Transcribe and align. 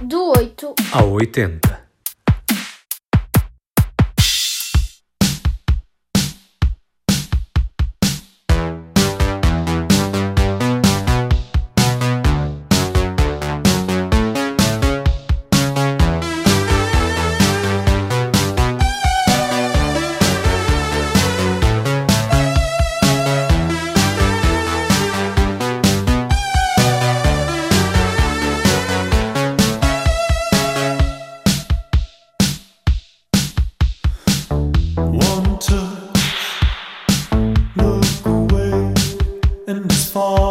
Do 0.00 0.30
8 0.30 0.74
ao 0.92 1.10
80. 1.12 1.87
And 40.18 40.47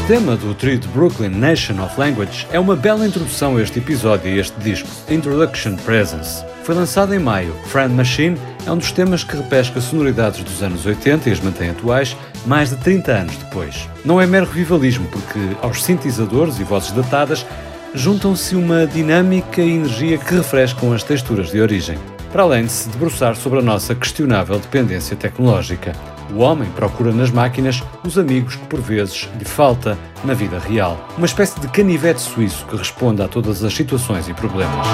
Este 0.00 0.14
tema 0.14 0.34
do 0.34 0.54
trio 0.54 0.78
de 0.78 0.88
Brooklyn 0.88 1.28
Nation 1.28 1.84
of 1.84 2.00
Language 2.00 2.46
é 2.50 2.58
uma 2.58 2.74
bela 2.74 3.06
introdução 3.06 3.56
a 3.56 3.62
este 3.62 3.78
episódio 3.78 4.32
e 4.32 4.40
este 4.40 4.58
disco, 4.58 4.88
Introduction 5.08 5.76
Presence. 5.76 6.42
Foi 6.64 6.74
lançado 6.74 7.14
em 7.14 7.18
maio. 7.18 7.54
Friend 7.66 7.94
Machine 7.94 8.36
é 8.66 8.72
um 8.72 8.78
dos 8.78 8.90
temas 8.90 9.22
que 9.22 9.36
repesca 9.36 9.80
sonoridades 9.80 10.42
dos 10.42 10.62
anos 10.62 10.86
80 10.86 11.28
e 11.28 11.32
as 11.32 11.40
mantém 11.40 11.70
atuais 11.70 12.16
mais 12.46 12.70
de 12.70 12.76
30 12.76 13.12
anos 13.12 13.36
depois. 13.36 13.88
Não 14.04 14.20
é 14.20 14.26
mero 14.26 14.46
revivalismo, 14.46 15.06
porque 15.08 15.38
aos 15.60 15.84
sintetizadores 15.84 16.58
e 16.58 16.64
vozes 16.64 16.92
datadas 16.92 17.46
juntam-se 17.94 18.56
uma 18.56 18.86
dinâmica 18.86 19.60
e 19.60 19.70
energia 19.70 20.18
que 20.18 20.34
refrescam 20.34 20.92
as 20.92 21.04
texturas 21.04 21.52
de 21.52 21.60
origem. 21.60 21.98
Para 22.32 22.42
além 22.42 22.64
de 22.64 22.72
se 22.72 22.88
debruçar 22.88 23.36
sobre 23.36 23.58
a 23.58 23.62
nossa 23.62 23.94
questionável 23.94 24.58
dependência 24.58 25.14
tecnológica. 25.14 25.92
O 26.34 26.40
homem 26.40 26.70
procura 26.70 27.12
nas 27.12 27.30
máquinas 27.30 27.82
os 28.06 28.16
amigos 28.16 28.54
que 28.54 28.66
por 28.66 28.80
vezes 28.80 29.28
lhe 29.38 29.44
falta 29.44 29.98
na 30.24 30.32
vida 30.32 30.58
real. 30.58 30.96
Uma 31.16 31.26
espécie 31.26 31.58
de 31.58 31.66
canivete 31.68 32.20
suíço 32.20 32.64
que 32.66 32.76
responde 32.76 33.22
a 33.22 33.28
todas 33.28 33.64
as 33.64 33.74
situações 33.74 34.28
e 34.28 34.34
problemas. 34.34 34.86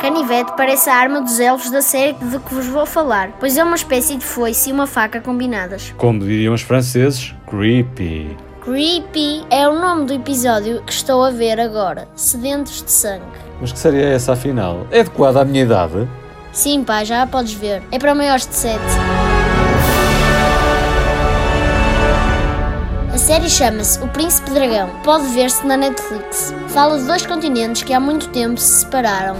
Canivete 0.00 0.52
parece 0.56 0.90
a 0.90 0.94
arma 0.94 1.20
dos 1.20 1.40
elfos 1.40 1.70
da 1.70 1.80
série 1.80 2.12
de 2.12 2.38
que 2.38 2.54
vos 2.54 2.66
vou 2.66 2.84
falar, 2.84 3.32
pois 3.40 3.56
é 3.56 3.64
uma 3.64 3.76
espécie 3.76 4.16
de 4.16 4.24
foice 4.24 4.70
e 4.70 4.72
uma 4.72 4.86
faca 4.86 5.20
combinadas. 5.20 5.94
Como 5.96 6.20
diriam 6.20 6.54
os 6.54 6.62
franceses, 6.62 7.34
creepy. 7.48 8.36
Creepy 8.60 9.44
é 9.50 9.66
o 9.68 9.80
nome 9.80 10.04
do 10.06 10.12
episódio 10.12 10.82
que 10.82 10.92
estou 10.92 11.24
a 11.24 11.30
ver 11.30 11.58
agora, 11.58 12.06
Sedentos 12.14 12.82
de 12.82 12.90
Sangue. 12.90 13.24
Mas 13.60 13.72
que 13.72 13.78
série 13.78 14.02
é 14.02 14.12
essa 14.14 14.34
afinal? 14.34 14.86
É 14.90 15.00
adequada 15.00 15.40
à 15.40 15.44
minha 15.44 15.62
idade? 15.62 16.06
Sim, 16.52 16.84
pá, 16.84 17.04
já 17.04 17.22
a 17.22 17.26
podes 17.26 17.54
ver. 17.54 17.82
É 17.90 17.98
para 17.98 18.14
maiores 18.14 18.46
de 18.46 18.54
7. 18.54 18.78
Série 23.28 23.50
chama-se 23.50 24.02
O 24.02 24.08
Príncipe 24.08 24.50
Dragão. 24.52 24.88
Pode 25.04 25.26
ver-se 25.34 25.62
na 25.66 25.76
Netflix. 25.76 26.54
Fala 26.68 26.98
de 26.98 27.04
dois 27.04 27.26
continentes 27.26 27.82
que 27.82 27.92
há 27.92 28.00
muito 28.00 28.30
tempo 28.30 28.58
se 28.58 28.80
separaram. 28.80 29.36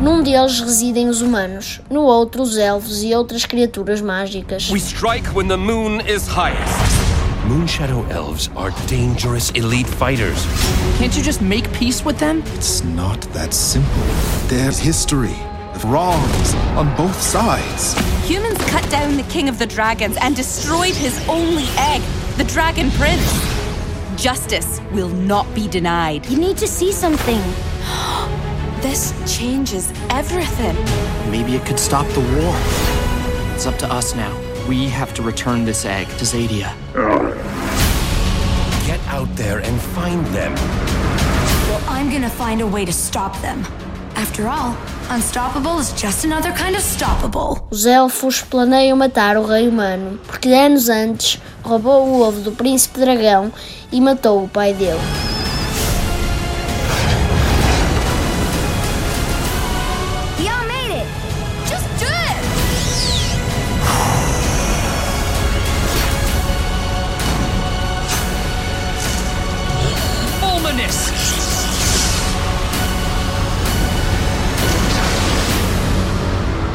Num 0.00 0.20
deles 0.20 0.58
residem 0.58 1.08
os 1.08 1.22
humanos, 1.22 1.80
no 1.88 2.00
outro 2.00 2.42
os 2.42 2.58
elfos 2.58 3.04
e 3.04 3.14
outras 3.14 3.44
criaturas 3.46 4.00
mágicas. 4.00 4.68
We 4.68 4.80
strike 4.80 5.28
when 5.32 5.46
the 5.46 5.56
moon 5.56 6.00
is 6.00 6.26
highest. 6.26 6.58
Moonshadow 7.46 8.04
elves 8.10 8.50
are 8.56 8.74
dangerous 8.88 9.52
elite 9.54 9.88
fighters. 9.88 10.44
Can't 10.98 11.16
you 11.16 11.22
just 11.22 11.40
make 11.40 11.68
peace 11.78 12.04
with 12.04 12.18
them? 12.18 12.42
It's 12.56 12.82
not 12.82 13.20
that 13.32 13.54
simple. 13.54 14.02
There's 14.48 14.76
history, 14.76 15.36
wrongs 15.84 16.54
on 16.76 16.92
both 16.96 17.22
sides. 17.22 17.94
Humans 18.26 18.58
cut 18.72 18.82
down 18.90 19.16
the 19.16 19.28
king 19.30 19.48
of 19.48 19.60
the 19.60 19.66
dragons 19.66 20.16
and 20.20 20.34
destroyed 20.34 20.96
his 20.96 21.16
only 21.28 21.68
egg, 21.78 22.02
the 22.36 22.44
dragon 22.44 22.90
prince. 22.92 23.22
Justice 24.16 24.80
will 24.92 25.08
not 25.08 25.52
be 25.54 25.68
denied. 25.68 26.26
You 26.26 26.38
need 26.38 26.56
to 26.58 26.66
see 26.66 26.92
something. 26.92 27.40
This 28.84 29.14
changes 29.26 29.90
everything. 30.10 30.76
Maybe 31.30 31.54
it 31.54 31.64
could 31.64 31.80
stop 31.80 32.06
the 32.08 32.20
war. 32.20 32.54
It's 33.54 33.64
up 33.64 33.78
to 33.78 33.90
us 33.90 34.14
now. 34.14 34.38
We 34.68 34.90
have 34.90 35.14
to 35.14 35.22
return 35.22 35.64
this 35.64 35.86
egg 35.86 36.06
to 36.18 36.24
Zadia. 36.26 36.74
Get 38.86 39.00
out 39.06 39.34
there 39.36 39.60
and 39.60 39.80
find 39.80 40.26
them. 40.26 40.54
Well, 41.68 41.82
I'm 41.88 42.10
gonna 42.10 42.28
find 42.28 42.60
a 42.60 42.66
way 42.66 42.84
to 42.84 42.92
stop 42.92 43.40
them. 43.40 43.64
After 44.16 44.46
all, 44.46 44.76
unstoppable 45.10 45.80
is 45.80 45.92
just 45.92 46.24
another 46.24 46.52
kind 46.52 46.76
of 46.76 46.82
stoppable. 46.82 47.66
Os 47.70 47.84
elfos 47.84 48.42
planeiam 48.42 48.96
matar 48.96 49.36
o 49.36 49.44
rei 49.44 49.68
humano, 49.68 50.18
porque 50.26 50.48
anos 50.50 50.88
antes 50.88 51.40
roubou 51.62 52.06
o 52.06 52.20
ovo 52.22 52.40
do 52.40 52.52
príncipe 52.52 53.00
dragão 53.00 53.52
e 53.90 54.00
matou 54.00 54.44
o 54.44 54.48
pai 54.48 54.72
dele. 54.72 55.33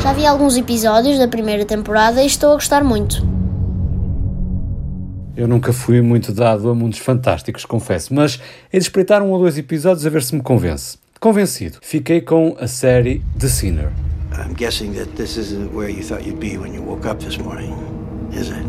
Já 0.01 0.13
vi 0.13 0.25
alguns 0.25 0.55
episódios 0.55 1.19
da 1.19 1.27
primeira 1.27 1.65
temporada 1.65 2.23
e 2.23 2.25
estou 2.25 2.51
a 2.51 2.55
gostar 2.55 2.83
muito. 2.83 3.27
Eu 5.35 5.47
nunca 5.47 5.71
fui 5.71 6.01
muito 6.01 6.31
dado 6.31 6.69
a 6.69 6.75
mundos 6.75 6.99
fantásticos, 6.99 7.65
confesso, 7.65 8.13
mas 8.13 8.39
hei 8.71 8.79
de 8.79 8.85
espreitar 8.85 9.21
um 9.21 9.31
ou 9.31 9.39
dois 9.39 9.57
episódios 9.57 10.05
a 10.05 10.09
ver 10.09 10.23
se 10.23 10.35
me 10.35 10.41
convence. 10.41 10.97
Convencido, 11.19 11.77
fiquei 11.81 12.21
com 12.21 12.55
a 12.59 12.67
série 12.67 13.21
The 13.37 13.47
Sinner. 13.47 13.91
I'm 14.33 14.53
guessing 14.53 14.93
that 14.93 15.09
this 15.15 15.37
isn't 15.37 15.73
where 15.73 15.89
you 15.91 16.01
thought 16.01 16.25
you'd 16.25 16.39
be 16.39 16.57
when 16.57 16.73
you 16.73 16.81
woke 16.81 17.07
up 17.07 17.23
this 17.23 17.37
morning, 17.37 17.73
is 18.31 18.49
it? 18.49 18.65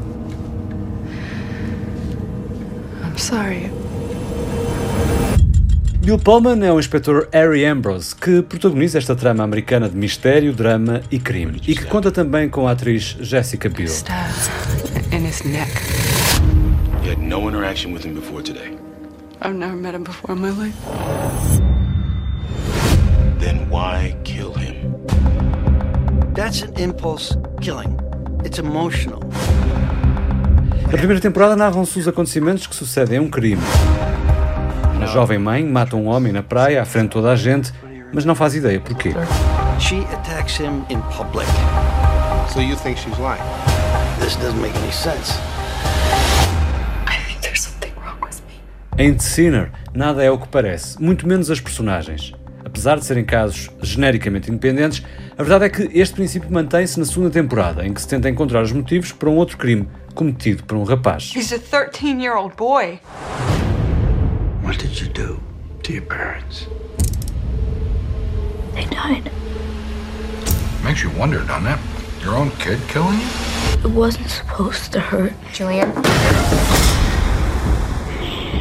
I'm 3.04 3.16
sorry. 3.16 3.70
Bill 6.03 6.19
Pullman 6.19 6.65
é 6.65 6.72
o 6.72 6.81
inspetor 6.81 7.28
Harry 7.31 7.66
Ambrose, 7.66 8.16
que 8.16 8.41
protagoniza 8.41 8.97
esta 8.97 9.15
trama 9.15 9.44
americana 9.44 9.87
de 9.87 9.94
mistério, 9.94 10.50
drama 10.55 11.03
e 11.11 11.19
crime, 11.19 11.61
e 11.69 11.75
que 11.75 11.85
conta 11.85 12.11
também 12.11 12.49
com 12.49 12.67
a 12.67 12.70
atriz 12.70 13.19
Jessica 13.20 13.69
Biel. 13.69 13.88
Stabbed 13.88 14.50
in 15.12 15.26
his 15.26 15.43
neck. 15.44 15.70
You 17.05 17.11
had 17.11 17.20
no 17.20 17.50
interaction 17.50 17.93
with 17.93 18.06
him 18.06 18.14
before 18.14 18.43
today. 18.43 18.79
I've 19.43 19.55
never 19.55 19.76
met 19.76 19.94
him 19.94 20.02
before 20.02 20.35
in 20.35 20.41
my 20.41 20.50
life. 20.50 20.75
Then 23.38 23.69
why 23.69 24.17
kill 24.25 24.55
him? 24.55 24.96
That's 26.35 26.62
an 26.62 26.73
impulse 26.79 27.37
killing. 27.61 27.99
It's 28.43 28.58
emotional. 28.58 29.20
Na 30.91 30.96
primeira 30.96 31.20
temporada 31.20 31.55
narram-se 31.55 31.99
os 31.99 32.08
acontecimentos 32.08 32.67
que 32.67 32.75
sucedem 32.75 33.19
a 33.19 33.23
um 33.23 33.29
crime. 33.29 33.61
Jovem 35.12 35.38
mãe 35.38 35.64
mata 35.64 35.96
um 35.96 36.06
homem 36.06 36.32
na 36.32 36.42
praia 36.42 36.82
à 36.82 36.84
frente 36.84 37.04
de 37.04 37.10
toda 37.10 37.32
a 37.32 37.36
gente, 37.36 37.72
mas 38.12 38.24
não 38.24 38.34
faz 38.34 38.54
ideia 38.54 38.78
porquê. 38.78 39.12
She 39.78 40.06
attacks 40.12 40.58
him 40.58 40.84
in 40.88 41.00
public. 41.16 41.48
So 42.52 42.60
you 42.60 42.76
think 42.76 42.98
she's 42.98 43.18
lying? 43.18 43.42
This 44.20 44.36
doesn't 44.36 44.60
make 44.60 44.76
any 44.78 44.92
sense. 44.92 45.38
I 47.08 47.16
think 47.26 47.40
there's 47.40 47.60
something 47.60 47.92
wrong 47.96 48.20
with 48.22 48.40
me. 48.46 49.04
Em 49.04 49.14
The 49.14 49.22
Sinner, 49.22 49.72
nada 49.92 50.22
é 50.22 50.30
o 50.30 50.38
que 50.38 50.48
parece, 50.48 51.02
muito 51.02 51.26
menos 51.26 51.50
as 51.50 51.60
personagens. 51.60 52.32
Apesar 52.64 52.70
apesar 52.80 52.98
de 52.98 53.04
serem 53.04 53.24
casos 53.24 53.68
genericamente 53.82 54.50
independentes, 54.50 55.02
a 55.36 55.42
verdade 55.42 55.64
é 55.66 55.68
que 55.68 55.98
este 55.98 56.14
princípio 56.14 56.50
mantém-se 56.50 56.98
na 56.98 57.04
segunda 57.04 57.30
temporada, 57.30 57.86
em 57.86 57.92
que 57.92 58.00
se 58.00 58.08
tenta 58.08 58.28
encontrar 58.28 58.62
os 58.62 58.72
motivos 58.72 59.12
para 59.12 59.28
um 59.28 59.36
outro 59.36 59.58
crime 59.58 59.86
cometido 60.14 60.64
por 60.64 60.76
um 60.78 60.84
rapaz. 60.84 61.32
He's 61.34 61.52
a 61.52 61.58
13 61.58 62.22
year 62.22 62.36
old 62.36 62.54
boy. 62.56 62.98
What 64.70 64.78
did 64.78 65.00
you 65.00 65.08
do 65.08 65.40
to 65.82 65.93
your 65.93 66.02
parents? 66.02 66.69
They 68.72 68.84
died. 68.84 69.28
Makes 70.84 71.02
you 71.02 71.11
wonder, 71.19 71.44
doesn't 71.44 71.67
it? 71.67 71.81
Your 72.22 72.37
own 72.37 72.52
kid 72.52 72.78
killing 72.87 73.19
you? 73.19 73.26
It 73.82 73.90
wasn't 73.90 74.31
supposed 74.31 74.93
to 74.93 75.00
hurt. 75.00 75.32
Julian? 75.52 75.93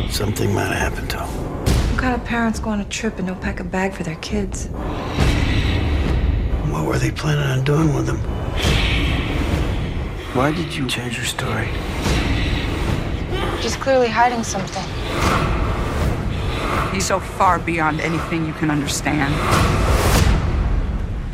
Something 0.09 0.51
might 0.51 0.73
have 0.73 0.93
happened 0.93 1.11
to 1.11 1.19
him. 1.19 1.27
What 1.91 1.99
kind 1.99 2.15
of 2.19 2.25
parents 2.25 2.59
go 2.59 2.71
on 2.71 2.81
a 2.81 2.85
trip 2.85 3.19
and 3.19 3.27
don't 3.27 3.39
pack 3.39 3.59
a 3.59 3.63
bag 3.63 3.93
for 3.93 4.01
their 4.01 4.15
kids? 4.15 4.65
What 6.71 6.87
were 6.87 6.97
they 6.97 7.11
planning 7.11 7.43
on 7.43 7.63
doing 7.63 7.93
with 7.93 8.07
them? 8.07 8.17
Why 10.33 10.51
did 10.51 10.75
you 10.75 10.87
change 10.87 11.17
your 11.17 11.27
story? 11.27 11.67
She's 13.61 13.75
clearly 13.75 14.07
hiding 14.07 14.41
something. 14.43 15.58
He's 16.99 17.07
so 17.07 17.21
far 17.21 17.59
beyond 17.59 18.01
anything 18.01 18.45
you 18.45 18.53
can 18.59 18.69
understand. 18.69 19.33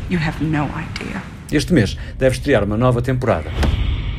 You 0.08 0.20
have 0.20 0.40
no 0.40 0.66
idea. 0.66 1.20
Este 1.50 1.72
mês 1.72 1.96
deve 2.16 2.36
estrear 2.36 2.62
uma 2.62 2.76
nova 2.76 3.02
temporada. 3.02 3.50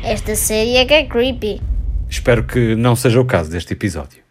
Esta 0.03 0.35
série 0.35 0.75
é 0.75 0.83
que 0.83 0.94
é 0.94 1.05
creepy. 1.05 1.61
Espero 2.09 2.44
que 2.44 2.75
não 2.75 2.97
seja 2.97 3.21
o 3.21 3.25
caso 3.25 3.49
deste 3.49 3.71
episódio. 3.71 4.26